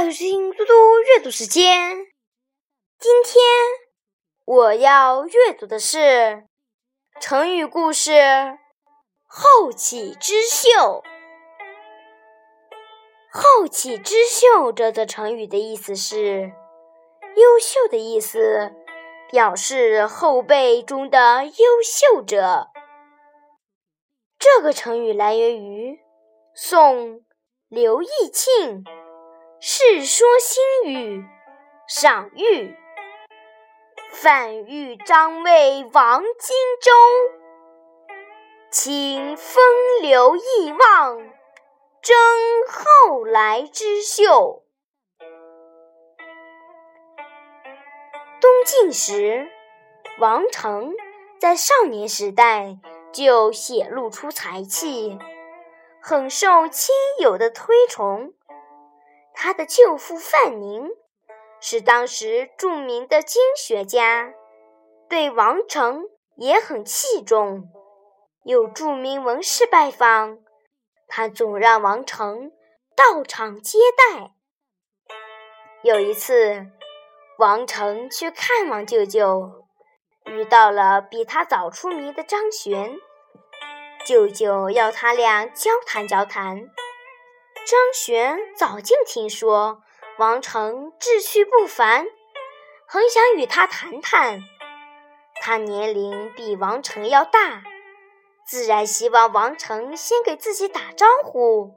[0.00, 2.06] 欢迎收听嘟嘟阅读时间。
[2.98, 3.44] 今天
[4.46, 6.46] 我要阅读的是
[7.20, 8.12] 成语故事
[9.26, 10.70] 《后起之秀》。
[13.30, 16.50] 后起之秀这则成语的意思是
[17.36, 18.72] 优秀的意思，
[19.30, 22.68] 表示后辈中的优秀者。
[24.38, 26.00] 这个成语来源于
[26.54, 27.22] 宋
[27.68, 28.82] 刘义庆。
[29.62, 31.18] 《世说新语·
[31.86, 32.42] 赏玉》：
[34.10, 36.90] 范玉张魏王荆州，
[38.70, 39.62] 请风
[40.00, 41.18] 流意望，
[42.00, 42.16] 争
[42.70, 44.62] 后来之秀。
[48.40, 49.46] 东晋时，
[50.20, 50.94] 王成
[51.38, 52.78] 在少年时代
[53.12, 55.18] 就显露出才气，
[56.00, 58.32] 很受亲友的推崇。
[59.42, 60.90] 他的舅父范宁
[61.62, 64.34] 是当时著名的经学家，
[65.08, 66.04] 对王成
[66.36, 67.70] 也很器重。
[68.44, 70.40] 有著名文士拜访，
[71.08, 72.52] 他总让王成
[72.94, 74.34] 到场接待。
[75.82, 76.66] 有一次，
[77.38, 79.64] 王成去看望舅舅，
[80.26, 82.94] 遇到了比他早出名的张玄，
[84.04, 86.68] 舅舅要他俩交谈交谈。
[87.66, 89.82] 张玄早就听说
[90.18, 92.06] 王成志趣不凡，
[92.86, 94.40] 很想与他谈谈。
[95.34, 97.62] 他年龄比王成要大，
[98.46, 101.74] 自然希望王成先给自己打招呼，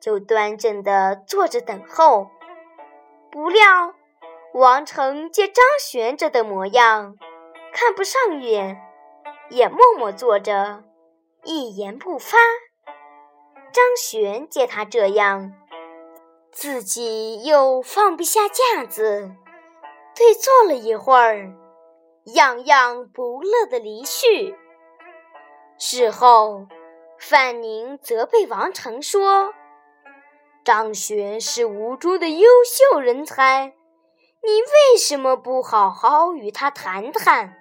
[0.00, 2.30] 就端正地坐着等候。
[3.30, 3.94] 不料
[4.54, 7.16] 王成见张玄这等模样，
[7.72, 8.80] 看不上眼，
[9.48, 10.82] 也默默坐着，
[11.44, 12.36] 一言不发。
[13.72, 15.52] 张玄见他这样，
[16.50, 19.30] 自己又放不下架子，
[20.16, 21.52] 对坐了一会儿，
[22.34, 24.56] 样样不乐的离去。
[25.78, 26.66] 事后，
[27.18, 29.54] 范宁责备王成说
[30.64, 33.72] ：“张玄是吴中的优秀人才，
[34.42, 37.56] 你为什么不好好与他谈谈？”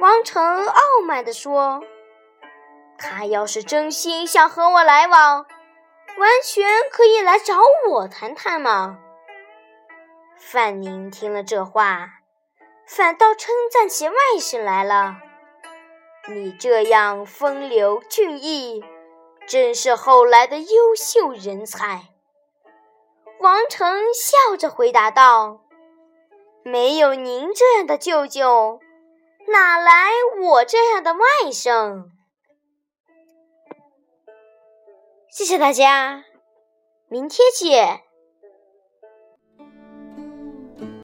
[0.00, 1.82] 王成傲慢地说。
[3.02, 5.44] 他要是真心想和我来往，
[6.18, 7.58] 完全可以来找
[7.90, 9.00] 我谈谈嘛。
[10.38, 12.20] 范宁听了这话，
[12.86, 15.16] 反倒称赞起外甥来了
[16.32, 18.84] ：“你这样风流俊逸，
[19.48, 22.02] 真是后来的优秀人才。”
[23.40, 25.60] 王成笑着回答道
[26.62, 28.78] ：“没有您这样的舅舅，
[29.48, 30.10] 哪来
[30.40, 32.04] 我这样的外甥？”
[35.32, 36.26] 谢谢大家，
[37.08, 38.02] 明天见。